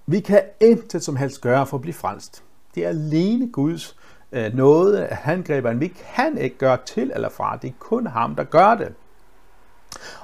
vi 0.07 0.21
kan 0.21 0.43
intet 0.61 1.05
som 1.05 1.17
helst 1.17 1.41
gøre 1.41 1.67
for 1.67 1.77
at 1.77 1.81
blive 1.81 1.95
frelst. 1.95 2.43
Det 2.75 2.85
er 2.85 2.89
alene 2.89 3.53
Guds 3.53 3.97
øh, 4.33 4.55
noget, 4.55 5.09
han 5.11 5.43
griber 5.43 5.75
Vi 5.75 5.95
kan 6.15 6.39
ikke 6.39 6.59
gøre 6.59 6.79
til 6.87 7.13
eller 7.15 7.29
fra. 7.29 7.57
Det 7.57 7.69
er 7.69 7.75
kun 7.79 8.07
ham, 8.07 8.35
der 8.37 8.45
gør 8.45 8.75
det. 8.75 8.95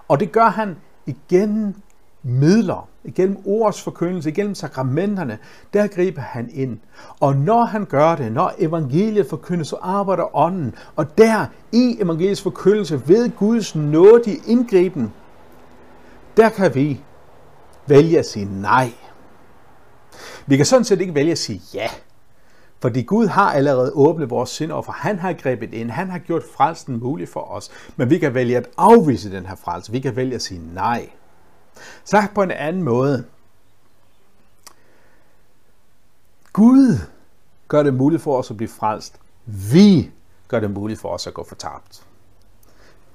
Og 0.08 0.20
det 0.20 0.32
gør 0.32 0.48
han 0.48 0.76
igennem 1.06 1.74
midler, 2.22 2.88
igennem 3.04 3.38
ordets 3.44 3.82
forkyndelse, 3.82 4.28
igennem 4.30 4.54
sakramenterne, 4.54 5.38
der 5.72 5.86
griber 5.86 6.20
han 6.20 6.50
ind. 6.52 6.78
Og 7.20 7.36
når 7.36 7.64
han 7.64 7.84
gør 7.84 8.16
det, 8.16 8.32
når 8.32 8.52
evangeliet 8.58 9.26
forkyndes, 9.26 9.68
så 9.68 9.76
arbejder 9.82 10.36
ånden. 10.36 10.74
Og 10.96 11.18
der 11.18 11.46
i 11.72 11.96
evangeliets 12.00 12.42
forkyndelse 12.42 13.08
ved 13.08 13.30
Guds 13.36 13.74
nådige 13.74 14.40
indgriben, 14.46 15.12
der 16.36 16.48
kan 16.48 16.74
vi 16.74 17.00
vælge 17.86 18.18
at 18.18 18.26
sige 18.26 18.60
nej. 18.60 18.92
Vi 20.46 20.56
kan 20.56 20.66
sådan 20.66 20.84
set 20.84 21.00
ikke 21.00 21.14
vælge 21.14 21.32
at 21.32 21.38
sige 21.38 21.60
ja. 21.74 21.88
Fordi 22.80 23.02
Gud 23.02 23.26
har 23.26 23.52
allerede 23.52 23.92
åbnet 23.94 24.30
vores 24.30 24.50
sind 24.50 24.70
for 24.70 24.92
han 24.92 25.18
har 25.18 25.32
grebet 25.32 25.74
ind, 25.74 25.90
han 25.90 26.10
har 26.10 26.18
gjort 26.18 26.42
frelsen 26.56 27.00
mulig 27.00 27.28
for 27.28 27.40
os. 27.40 27.70
Men 27.96 28.10
vi 28.10 28.18
kan 28.18 28.34
vælge 28.34 28.56
at 28.56 28.68
afvise 28.76 29.30
den 29.30 29.46
her 29.46 29.54
frelse, 29.54 29.92
vi 29.92 30.00
kan 30.00 30.16
vælge 30.16 30.34
at 30.34 30.42
sige 30.42 30.60
nej. 30.74 31.10
Sagt 32.04 32.34
på 32.34 32.42
en 32.42 32.50
anden 32.50 32.82
måde. 32.82 33.24
Gud 36.52 36.98
gør 37.68 37.82
det 37.82 37.94
muligt 37.94 38.22
for 38.22 38.38
os 38.38 38.50
at 38.50 38.56
blive 38.56 38.68
frelst. 38.68 39.20
Vi 39.44 40.10
gør 40.48 40.60
det 40.60 40.70
muligt 40.70 41.00
for 41.00 41.08
os 41.08 41.26
at 41.26 41.34
gå 41.34 41.44
fortabt. 41.44 42.02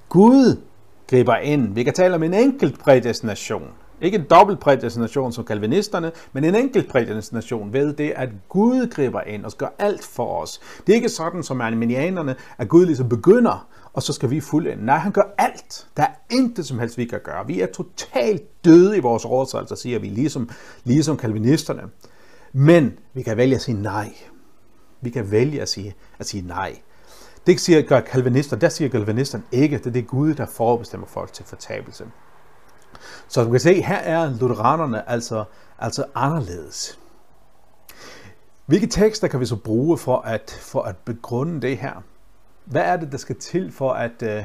Gud 0.09 0.61
griber 1.07 1.35
ind. 1.35 1.73
Vi 1.73 1.83
kan 1.83 1.93
tale 1.93 2.15
om 2.15 2.23
en 2.23 2.33
enkelt 2.33 2.79
prædestination. 2.79 3.71
Ikke 4.01 4.17
en 4.17 4.25
dobbelt 4.29 4.59
prædestination 4.59 5.31
som 5.31 5.43
kalvinisterne, 5.43 6.11
men 6.33 6.43
en 6.43 6.55
enkelt 6.55 6.89
prædestination 6.89 7.73
ved 7.73 7.93
det, 7.93 8.13
at 8.15 8.29
Gud 8.49 8.87
griber 8.87 9.21
ind 9.21 9.45
og 9.45 9.51
gør 9.57 9.75
alt 9.79 10.03
for 10.03 10.41
os. 10.41 10.61
Det 10.87 10.93
er 10.93 10.95
ikke 10.95 11.09
sådan 11.09 11.43
som 11.43 11.61
arminianerne, 11.61 12.35
at 12.57 12.69
Gud 12.69 12.85
ligesom 12.85 13.09
begynder, 13.09 13.67
og 13.93 14.03
så 14.03 14.13
skal 14.13 14.29
vi 14.29 14.39
fuldende. 14.39 14.85
Nej, 14.85 14.97
han 14.97 15.11
gør 15.11 15.33
alt. 15.37 15.87
Der 15.97 16.03
er 16.03 16.13
intet 16.31 16.65
som 16.65 16.79
helst, 16.79 16.97
vi 16.97 17.05
kan 17.05 17.19
gøre. 17.23 17.47
Vi 17.47 17.61
er 17.61 17.67
totalt 17.67 18.65
døde 18.65 18.97
i 18.97 18.99
vores 18.99 19.25
overtrædelser, 19.25 19.75
siger 19.75 19.99
vi, 19.99 20.07
ligesom, 20.07 20.49
ligesom 20.83 21.17
kalvinisterne. 21.17 21.81
Men 22.53 22.93
vi 23.13 23.21
kan 23.21 23.37
vælge 23.37 23.55
at 23.55 23.61
sige 23.61 23.81
nej. 23.81 24.13
Vi 25.01 25.09
kan 25.09 25.31
vælge 25.31 25.61
at 25.61 25.69
sige, 25.69 25.95
at 26.19 26.27
sige 26.27 26.47
nej. 26.47 26.77
Det 27.47 27.59
siger 27.59 27.81
gør 27.81 27.99
kalvinister, 27.99 28.55
der 28.55 28.69
siger 28.69 28.89
kalvinisterne 28.89 29.43
ikke, 29.51 29.77
det 29.77 29.87
er 29.87 29.91
det 29.91 30.07
Gud, 30.07 30.33
der 30.33 30.45
forbestemmer 30.45 31.07
folk 31.07 31.33
til 31.33 31.45
fortabelse. 31.45 32.05
Så 33.27 33.43
du 33.43 33.51
kan 33.51 33.59
se, 33.59 33.81
her 33.81 33.97
er 33.97 34.37
lutheranerne 34.39 35.09
altså, 35.09 35.43
altså 35.79 36.05
anderledes. 36.15 36.99
Hvilke 38.65 38.87
tekster 38.87 39.27
kan 39.27 39.39
vi 39.39 39.45
så 39.45 39.55
bruge 39.55 39.97
for 39.97 40.17
at, 40.17 40.59
for 40.61 40.81
at 40.81 40.95
begrunde 40.97 41.61
det 41.61 41.77
her? 41.77 42.03
Hvad 42.65 42.81
er 42.81 42.97
det, 42.97 43.11
der 43.11 43.17
skal 43.17 43.35
til 43.35 43.71
for, 43.71 43.91
at, 43.91 44.23
øh, 44.23 44.43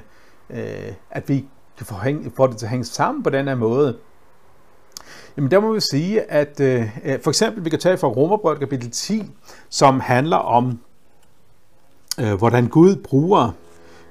øh 0.51 0.93
at 1.11 1.29
vi 1.29 1.45
kan 1.77 1.87
få, 1.87 1.95
hæng, 1.95 2.33
få 2.37 2.47
det 2.47 2.57
til 2.57 2.67
at 2.67 2.71
hænge 2.71 2.85
sammen 2.85 3.23
på 3.23 3.31
den 3.31 3.49
her 3.49 3.55
måde? 3.55 3.99
Jamen 5.37 5.51
der 5.51 5.61
må 5.61 5.73
vi 5.73 5.81
sige, 5.81 6.31
at 6.31 6.61
øh, 6.61 6.99
øh 7.05 7.23
for 7.23 7.31
eksempel 7.31 7.65
vi 7.65 7.71
kan 7.71 7.79
tage 7.79 7.99
fra 7.99 8.09
Romerbrevet 8.09 8.59
kapitel 8.59 8.91
10, 8.91 9.31
som 9.69 10.01
handler 10.01 10.37
om, 10.37 10.81
øh, 12.21 12.35
hvordan 12.35 12.69
Gud 12.69 12.97
bruger, 12.97 13.51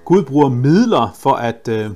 Gud 0.05 0.23
bruger 0.23 0.49
midler 0.49 1.15
for 1.15 1.33
at, 1.33 1.67
øh, 1.67 1.91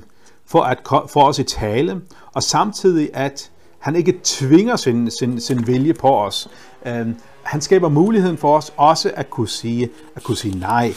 for 0.50 0.62
at 0.62 0.78
for 1.10 1.22
os 1.22 1.38
i 1.38 1.42
tale, 1.42 2.00
og 2.34 2.42
samtidig 2.42 3.10
at 3.14 3.50
han 3.78 3.96
ikke 3.96 4.20
tvinger 4.24 4.76
sin, 4.76 5.10
sin, 5.10 5.40
sin 5.40 5.66
vilje 5.66 5.94
på 5.94 6.16
os. 6.16 6.48
Øh, 6.86 7.08
han 7.42 7.60
skaber 7.60 7.88
muligheden 7.88 8.38
for 8.38 8.56
os 8.56 8.72
også 8.76 9.12
at 9.14 9.30
kunne 9.30 9.48
sige, 9.48 9.90
at 10.16 10.22
kunne 10.22 10.36
sige 10.36 10.58
nej. 10.58 10.94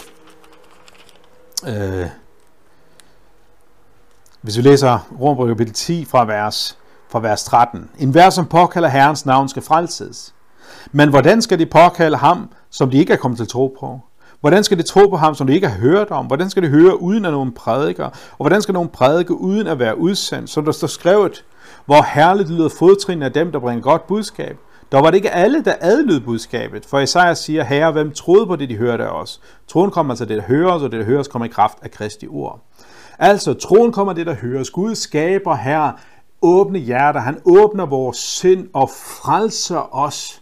Øh, 1.68 2.08
hvis 4.42 4.58
vi 4.58 4.62
læser 4.62 5.08
Romerbrevet 5.20 5.58
kapitel 5.58 5.74
10 5.74 6.06
fra 6.06 6.26
vers, 6.26 6.78
fra 7.10 7.20
vers 7.20 7.44
13. 7.44 7.90
En 8.00 8.12
hver, 8.12 8.30
som 8.30 8.46
påkalder 8.46 8.90
Herrens 8.90 9.26
navn, 9.26 9.50
skal 9.50 9.62
frelses. 9.62 10.34
Men 10.92 11.10
hvordan 11.10 11.42
skal 11.42 11.60
de 11.60 11.66
påkalde 11.66 12.18
ham, 12.18 12.50
som 12.70 12.90
de 12.90 12.98
ikke 12.98 13.14
er 13.14 13.18
kommet 13.18 13.38
til 13.38 13.48
tro 13.48 13.78
på? 13.80 14.00
Hvordan 14.44 14.64
skal 14.64 14.78
de 14.78 14.84
tro 14.84 15.08
på 15.08 15.18
ham, 15.18 15.36
som 15.36 15.48
de 15.48 15.54
ikke 15.54 15.68
har 15.68 15.80
hørt 15.80 16.12
om? 16.12 16.26
Hvordan 16.26 16.50
skal 16.50 16.64
de 16.64 16.68
høre 16.68 17.02
uden 17.02 17.26
at 17.26 17.32
nogen 17.32 17.52
prædiker? 17.52 18.06
Og 18.06 18.38
hvordan 18.38 18.62
skal 18.62 18.74
nogen 18.74 18.90
prædike 18.90 19.34
uden 19.34 19.68
at 19.68 19.80
være 19.80 19.98
udsendt? 19.98 20.50
Som 20.50 20.66
der 20.66 20.72
står 20.72 20.88
skrevet, 20.88 21.46
hvor 21.86 22.06
herligt 22.16 22.50
lyder 22.50 22.70
fodtrinene 22.80 23.26
af 23.26 23.34
dem, 23.34 23.52
der 23.52 23.60
bringer 23.60 23.82
godt 23.82 24.08
budskab. 24.08 24.58
Der 24.92 25.02
var 25.02 25.10
det 25.10 25.16
ikke 25.16 25.32
alle, 25.32 25.64
der 25.64 25.74
adlød 25.82 26.20
budskabet, 26.20 26.86
for 26.86 27.00
Isaiah 27.00 27.36
siger, 27.36 27.64
herre, 27.64 27.92
hvem 27.92 28.12
troede 28.12 28.46
på 28.46 28.56
det, 28.56 28.70
de 28.70 28.76
hørte 28.76 29.04
af 29.04 29.22
os? 29.22 29.42
Troen 29.68 29.92
kommer 29.92 30.14
altså 30.14 30.26
det, 30.26 30.38
der 30.38 30.44
høres, 30.44 30.84
og 30.84 30.92
det, 30.92 31.00
der 31.00 31.06
høres, 31.06 31.28
kommer 31.28 31.46
i 31.46 31.50
kraft 31.50 31.78
af 31.82 31.92
Kristi 31.92 32.28
ord. 32.28 32.60
Altså, 33.20 33.54
troen 33.54 33.92
kommer 33.92 34.14
det, 34.14 34.26
der 34.26 34.36
høres. 34.36 34.70
Gud 34.70 34.96
skaber 34.96 35.56
her 35.56 35.92
åbne 36.42 36.80
hjerter. 36.80 37.20
Han 37.20 37.40
åbner 37.46 37.86
vores 37.86 38.18
sind 38.18 38.68
og 38.74 38.90
frelser 38.90 39.96
os. 39.96 40.42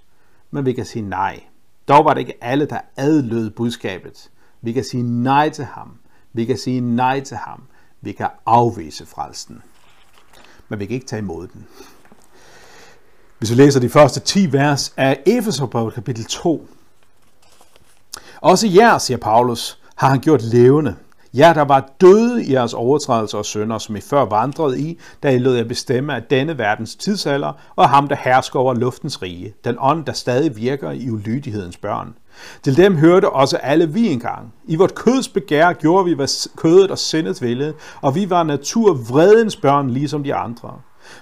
Men 0.51 0.65
vi 0.65 0.74
kan 0.74 0.86
sige 0.86 1.10
nej. 1.10 1.39
Dog 1.88 2.05
var 2.05 2.13
det 2.13 2.21
ikke 2.21 2.43
alle, 2.43 2.65
der 2.65 2.79
adlød 2.95 3.50
budskabet. 3.50 4.29
Vi 4.61 4.71
kan 4.71 4.83
sige 4.83 5.03
nej 5.03 5.50
til 5.50 5.65
ham. 5.65 5.97
Vi 6.33 6.45
kan 6.45 6.57
sige 6.57 6.81
nej 6.81 7.19
til 7.19 7.38
ham. 7.38 7.63
Vi 8.01 8.11
kan 8.11 8.27
afvise 8.45 9.05
frelsen. 9.05 9.61
Men 10.69 10.79
vi 10.79 10.85
kan 10.85 10.93
ikke 10.93 11.05
tage 11.05 11.19
imod 11.19 11.47
den. 11.47 11.67
Hvis 13.38 13.50
vi 13.50 13.55
læser 13.55 13.79
de 13.79 13.89
første 13.89 14.19
10 14.19 14.53
vers 14.53 14.93
af 14.97 15.23
Efeserbrevet 15.25 15.93
kapitel 15.93 16.25
2. 16.25 16.67
Også 18.41 18.67
jer, 18.67 18.97
siger 18.97 19.17
Paulus, 19.17 19.79
har 19.95 20.09
han 20.09 20.19
gjort 20.19 20.41
levende. 20.41 20.95
Ja, 21.33 21.53
der 21.55 21.61
var 21.61 21.89
døde 22.01 22.45
i 22.45 22.53
jeres 22.53 22.73
overtrædelser 22.73 23.38
og 23.38 23.45
sønder, 23.45 23.77
som 23.77 23.95
I 23.95 24.01
før 24.01 24.25
vandrede 24.25 24.79
i, 24.79 25.00
da 25.23 25.31
I 25.31 25.38
lød 25.38 25.55
jer 25.55 25.63
bestemme 25.63 26.15
af 26.15 26.23
denne 26.23 26.57
verdens 26.57 26.95
tidsalder, 26.95 27.53
og 27.75 27.89
ham, 27.89 28.07
der 28.07 28.15
hersker 28.15 28.59
over 28.59 28.73
luftens 28.73 29.21
rige, 29.21 29.53
den 29.63 29.75
ånd, 29.79 30.05
der 30.05 30.13
stadig 30.13 30.57
virker 30.57 30.91
i 30.91 31.09
ulydighedens 31.09 31.77
børn. 31.77 32.13
Til 32.63 32.77
dem 32.77 32.97
hørte 32.97 33.29
også 33.29 33.57
alle 33.57 33.89
vi 33.89 34.07
engang. 34.07 34.53
I 34.67 34.75
vort 34.75 34.95
køds 34.95 35.29
begær 35.29 35.73
gjorde 35.73 36.05
vi, 36.05 36.13
hvad 36.13 36.50
kødet 36.57 36.91
og 36.91 36.97
sindet 36.97 37.41
ville, 37.41 37.73
og 38.01 38.15
vi 38.15 38.29
var 38.29 38.43
natur 38.43 38.93
vredens 38.93 39.55
børn, 39.55 39.89
ligesom 39.89 40.23
de 40.23 40.35
andre. 40.35 40.73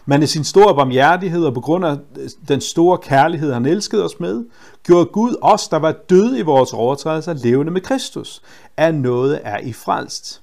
Men 0.05 0.24
i 0.24 0.27
sin 0.27 0.43
store 0.43 0.75
barmhjertighed 0.75 1.45
og 1.45 1.53
på 1.53 1.62
grund 1.62 1.86
af 1.86 1.98
øh, 2.17 2.29
den 2.48 2.62
store 2.62 2.98
kærlighed, 2.98 3.53
han 3.53 3.65
elskede 3.65 4.05
os 4.05 4.19
med, 4.19 4.45
gjorde 4.83 5.05
Gud 5.05 5.36
os, 5.41 5.67
der 5.67 5.77
var 5.77 5.91
døde 6.09 6.39
i 6.39 6.41
vores 6.41 6.74
overtrædelser, 6.74 7.33
levende 7.33 7.71
med 7.71 7.81
Kristus. 7.81 8.41
Af 8.77 8.95
noget 8.95 9.39
er 9.43 9.57
I 9.57 9.74
frelst. 9.74 10.41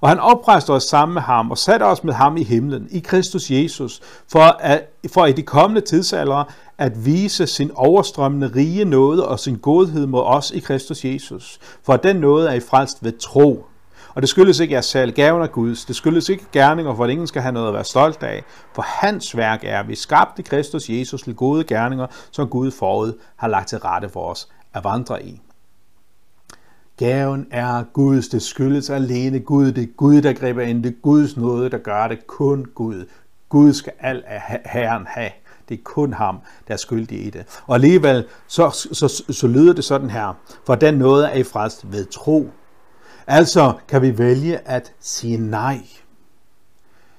Og 0.00 0.08
han 0.08 0.20
oprejste 0.20 0.70
os 0.70 0.82
sammen 0.82 1.14
med 1.14 1.22
ham 1.22 1.50
og 1.50 1.58
satte 1.58 1.84
os 1.84 2.04
med 2.04 2.14
ham 2.14 2.36
i 2.36 2.42
himlen, 2.42 2.88
i 2.90 2.98
Kristus 2.98 3.50
Jesus, 3.50 4.00
for, 4.28 4.40
at, 4.40 4.84
for 5.12 5.26
i 5.26 5.32
de 5.32 5.42
kommende 5.42 5.80
tidsalder 5.80 6.44
at 6.78 7.04
vise 7.04 7.46
sin 7.46 7.70
overstrømmende 7.74 8.52
rige 8.56 8.84
nåde 8.84 9.28
og 9.28 9.38
sin 9.38 9.58
godhed 9.58 10.06
mod 10.06 10.22
os 10.24 10.50
i 10.50 10.58
Kristus 10.58 11.04
Jesus. 11.04 11.58
For 11.82 11.96
den 11.96 12.16
nåde 12.16 12.48
er 12.48 12.52
I 12.52 12.60
frelst 12.60 13.04
ved 13.04 13.12
tro. 13.18 13.66
Og 14.14 14.22
det 14.22 14.28
skyldes 14.28 14.60
ikke 14.60 14.72
jeres 14.72 14.86
selv. 14.86 15.12
gaven 15.12 15.42
af 15.42 15.52
Guds. 15.52 15.84
Det 15.84 15.96
skyldes 15.96 16.28
ikke 16.28 16.44
gerninger, 16.52 16.94
for 16.94 17.04
at 17.04 17.10
ingen 17.10 17.26
skal 17.26 17.42
have 17.42 17.52
noget 17.52 17.68
at 17.68 17.74
være 17.74 17.84
stolt 17.84 18.22
af. 18.22 18.44
For 18.74 18.82
hans 18.82 19.36
værk 19.36 19.60
er, 19.64 19.80
at 19.80 19.88
vi 19.88 19.94
skabte 19.94 20.42
Kristus 20.42 20.88
Jesus 20.88 21.22
til 21.22 21.34
gode 21.34 21.64
gerninger, 21.64 22.06
som 22.30 22.48
Gud 22.48 22.70
forud 22.70 23.12
har 23.36 23.48
lagt 23.48 23.68
til 23.68 23.78
rette 23.78 24.08
for 24.08 24.30
os 24.30 24.48
at 24.74 24.84
vandre 24.84 25.24
i. 25.24 25.40
Gaven 26.96 27.46
er 27.50 27.84
Guds. 27.92 28.28
Det 28.28 28.42
skyldes 28.42 28.90
alene 28.90 29.40
Gud. 29.40 29.72
Det 29.72 29.82
er 29.82 29.92
Gud, 29.96 30.22
der 30.22 30.32
griber 30.32 30.62
ind. 30.62 30.82
Det 30.82 30.90
er 30.90 31.00
Guds 31.02 31.36
nåde, 31.36 31.70
der 31.70 31.78
gør 31.78 32.08
det. 32.08 32.26
Kun 32.26 32.66
Gud. 32.74 33.06
Gud 33.48 33.72
skal 33.72 33.92
al 34.00 34.22
af 34.26 34.60
Herren 34.64 35.06
have. 35.06 35.30
Det 35.68 35.74
er 35.74 35.82
kun 35.84 36.12
ham, 36.12 36.38
der 36.68 36.74
er 36.74 36.78
skyldig 36.78 37.26
i 37.26 37.30
det. 37.30 37.62
Og 37.66 37.74
alligevel, 37.74 38.24
så, 38.46 38.70
så, 38.92 39.22
så 39.30 39.46
lyder 39.46 39.72
det 39.72 39.84
sådan 39.84 40.10
her. 40.10 40.38
For 40.66 40.74
den 40.74 40.94
noget 40.94 41.24
er 41.24 41.32
I 41.32 41.42
frelst 41.42 41.92
ved 41.92 42.06
tro. 42.06 42.50
Altså 43.26 43.72
kan 43.88 44.02
vi 44.02 44.18
vælge 44.18 44.58
at 44.68 44.92
sige 45.00 45.36
nej. 45.36 45.80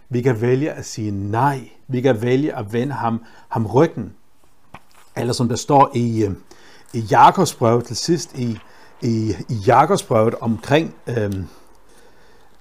Vi 0.09 0.21
kan 0.21 0.41
vælge 0.41 0.71
at 0.71 0.85
sige 0.85 1.11
nej. 1.11 1.69
Vi 1.87 2.01
kan 2.01 2.21
vælge 2.21 2.57
at 2.57 2.73
vende 2.73 2.93
ham, 2.93 3.23
ham 3.49 3.65
ryggen. 3.65 4.13
Eller 5.17 5.33
som 5.33 5.49
der 5.49 5.55
står 5.55 5.91
i, 5.95 6.23
øh, 6.23 6.31
i 6.93 6.99
Jakobs 6.99 7.55
brev 7.55 7.81
til 7.81 7.95
sidst 7.95 8.37
i, 8.37 8.57
i, 9.01 9.35
i 9.49 9.53
Jakobsbrevet 9.67 10.35
omkring 10.35 10.95
øh, 11.07 11.33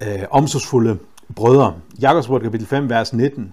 øh, 0.01 0.23
omsorgsfulde 0.31 0.99
brødre. 1.37 1.75
Jakobsbrevet 2.01 2.43
kapitel 2.43 2.67
5, 2.67 2.89
vers 2.89 3.13
19. 3.13 3.53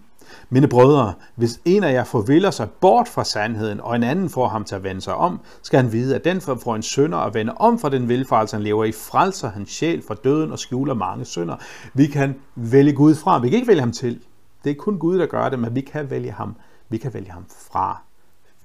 Mine 0.50 0.68
brødre, 0.68 1.14
hvis 1.36 1.60
en 1.66 1.84
af 1.84 1.94
jer 1.94 2.04
forviller 2.04 2.52
sig 2.52 2.70
bort 2.70 3.08
fra 3.08 3.24
sandheden, 3.24 3.82
og 3.82 3.96
en 3.96 4.04
anden 4.04 4.30
får 4.30 4.48
ham 4.48 4.64
til 4.64 4.76
at 4.76 4.84
vende 4.84 5.02
sig 5.02 5.16
om, 5.16 5.40
skal 5.64 5.80
han 5.82 5.92
vide, 5.92 6.16
at 6.16 6.24
den 6.24 6.42
får 6.42 6.76
en 6.76 6.84
sønder 6.84 7.18
at 7.18 7.34
vende 7.34 7.54
om 7.54 7.80
fra 7.80 7.90
den 7.90 8.10
velfarelse, 8.10 8.56
han 8.56 8.64
lever 8.64 8.86
i, 8.86 8.92
frelser 8.92 9.50
hans 9.50 9.70
sjæl 9.72 10.04
fra 10.08 10.16
døden 10.16 10.52
og 10.52 10.60
skjuler 10.60 10.94
mange 10.94 11.26
sønder. 11.26 11.56
Vi 11.94 12.08
kan 12.08 12.36
vælge 12.56 12.94
Gud 12.94 13.16
fra. 13.16 13.40
Vi 13.40 13.50
kan 13.50 13.56
ikke 13.56 13.68
vælge 13.68 13.82
ham 13.82 13.92
til. 13.92 14.22
Det 14.64 14.70
er 14.70 14.76
kun 14.76 15.00
Gud, 15.00 15.20
der 15.20 15.26
gør 15.26 15.50
det, 15.50 15.60
men 15.60 15.76
vi 15.76 15.82
kan 15.82 16.10
vælge 16.10 16.32
ham. 16.32 16.56
Vi 16.90 16.98
kan 16.98 17.14
vælge 17.14 17.32
ham 17.32 17.46
fra. 17.72 18.02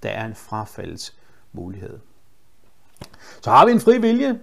Der 0.03 0.09
er 0.09 0.27
en 0.27 0.35
frafaldets 0.35 1.15
mulighed. 1.53 1.99
Så 3.41 3.51
har 3.51 3.67
vi 3.67 3.73
en 3.73 3.81
fri 3.81 3.99
vilje? 3.99 4.39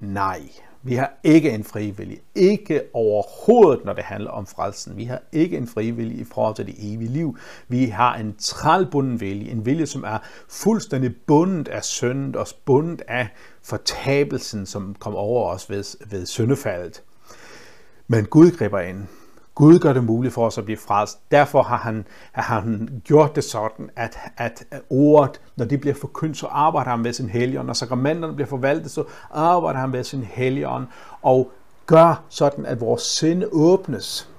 Nej. 0.00 0.40
Vi 0.88 0.94
har 0.94 1.12
ikke 1.24 1.50
en 1.50 1.64
frivillig. 1.64 2.20
Ikke 2.34 2.82
overhovedet, 2.92 3.84
når 3.84 3.92
det 3.92 4.04
handler 4.04 4.30
om 4.30 4.46
frelsen. 4.46 4.96
Vi 4.96 5.04
har 5.04 5.20
ikke 5.32 5.56
en 5.56 5.66
frivillig 5.66 6.18
i 6.18 6.24
forhold 6.24 6.54
til 6.54 6.66
det 6.66 6.74
evige 6.78 7.10
liv. 7.10 7.38
Vi 7.68 7.84
har 7.84 8.16
en 8.16 8.36
trælbunden 8.38 9.20
vilje. 9.20 9.50
En 9.50 9.66
vilje, 9.66 9.86
som 9.86 10.04
er 10.04 10.18
fuldstændig 10.48 11.16
bundet 11.26 11.68
af 11.68 11.84
synd 11.84 12.36
og 12.36 12.46
bundet 12.64 13.02
af 13.08 13.28
fortabelsen, 13.62 14.66
som 14.66 14.96
kom 14.98 15.14
over 15.14 15.50
os 15.52 15.70
ved, 15.70 16.10
ved 16.10 16.26
syndefaldet. 16.26 17.02
Men 18.06 18.24
Gud 18.24 18.50
griber 18.50 18.80
ind. 18.80 19.06
Gud 19.58 19.78
gør 19.78 19.92
det 19.92 20.04
muligt 20.04 20.34
for 20.34 20.46
os 20.46 20.58
at 20.58 20.64
blive 20.64 20.76
frelst. 20.76 21.18
Derfor 21.30 21.62
har 21.62 21.76
han, 21.76 22.06
har 22.32 22.60
han 22.60 23.02
gjort 23.04 23.36
det 23.36 23.44
sådan, 23.44 23.90
at, 23.96 24.18
at 24.36 24.64
ordet, 24.90 25.40
når 25.56 25.64
det 25.64 25.80
bliver 25.80 25.94
forkyndt, 25.94 26.36
så 26.36 26.46
arbejder 26.46 26.90
han 26.90 27.00
med 27.00 27.12
sin 27.12 27.28
helgen. 27.28 27.66
Når 27.66 27.72
sakramenterne 27.72 28.34
bliver 28.34 28.48
forvaltet, 28.48 28.90
så 28.90 29.04
arbejder 29.30 29.80
han 29.80 29.90
med 29.90 30.04
sin 30.04 30.22
helgen 30.22 30.86
og 31.22 31.50
gør 31.86 32.24
sådan, 32.28 32.66
at 32.66 32.80
vores 32.80 33.02
sind 33.02 33.44
åbnes, 33.52 34.30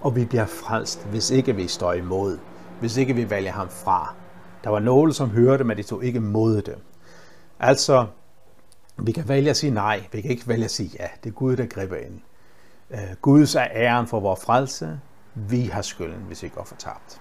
og 0.00 0.16
vi 0.16 0.24
bliver 0.24 0.46
frelst, 0.46 1.06
hvis 1.06 1.30
ikke 1.30 1.56
vi 1.56 1.68
står 1.68 1.92
imod, 1.92 2.38
hvis 2.80 2.96
ikke 2.96 3.14
vi 3.14 3.30
vælger 3.30 3.52
ham 3.52 3.68
fra. 3.68 4.14
Der 4.64 4.70
var 4.70 4.78
nogle, 4.78 5.12
som 5.12 5.30
hørte, 5.30 5.64
men 5.64 5.76
de 5.76 5.82
tog 5.82 6.04
ikke 6.04 6.16
imod 6.16 6.62
det. 6.62 6.78
Altså, 7.60 8.06
vi 8.96 9.12
kan 9.12 9.28
vælge 9.28 9.50
at 9.50 9.56
sige 9.56 9.70
nej, 9.70 10.04
vi 10.12 10.20
kan 10.20 10.30
ikke 10.30 10.48
vælge 10.48 10.64
at 10.64 10.70
sige 10.70 10.90
ja. 11.00 11.06
Det 11.24 11.30
er 11.30 11.34
Gud, 11.34 11.56
der 11.56 11.66
griber 11.66 11.96
ind. 11.96 12.20
Øh, 12.90 13.00
Guds 13.22 13.54
er 13.54 13.66
æren 13.74 14.06
for 14.06 14.20
vores 14.20 14.40
frelse. 14.40 15.00
Vi 15.34 15.62
har 15.62 15.82
skylden, 15.82 16.22
hvis 16.26 16.42
vi 16.42 16.48
går 16.48 16.64
fortabt. 16.64 17.20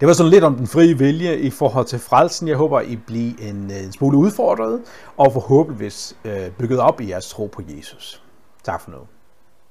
Det 0.00 0.08
var 0.08 0.14
sådan 0.14 0.30
lidt 0.30 0.44
om 0.44 0.56
den 0.56 0.66
frie 0.66 0.98
vilje 0.98 1.36
i 1.38 1.50
forhold 1.50 1.86
til 1.86 1.98
frelsen. 1.98 2.48
Jeg 2.48 2.56
håber, 2.56 2.80
I 2.80 2.96
bliver 2.96 3.32
en, 3.38 3.70
øh, 3.70 3.84
en 3.84 3.92
smule 3.92 4.18
udfordret 4.18 4.82
og 5.16 5.32
forhåbentlig 5.32 5.92
øh, 6.24 6.50
bygget 6.50 6.80
op 6.80 7.00
i 7.00 7.08
jeres 7.08 7.28
tro 7.28 7.46
på 7.46 7.62
Jesus. 7.68 8.22
Tak 8.62 8.80
for 8.80 8.90
nu. 8.90 8.98